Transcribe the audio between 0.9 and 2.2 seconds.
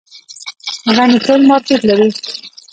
غني خیل مارکیټ لري؟